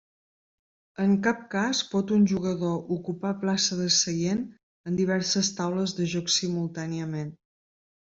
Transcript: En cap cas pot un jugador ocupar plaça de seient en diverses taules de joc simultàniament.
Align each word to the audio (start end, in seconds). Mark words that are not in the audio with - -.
En 1.01 1.11
cap 1.25 1.41
cas 1.49 1.81
pot 1.91 2.13
un 2.15 2.23
jugador 2.31 2.95
ocupar 2.95 3.33
plaça 3.43 3.77
de 3.81 3.85
seient 3.97 4.41
en 4.93 4.97
diverses 5.01 5.51
taules 5.61 5.95
de 5.99 6.09
joc 6.15 6.33
simultàniament. 6.37 7.31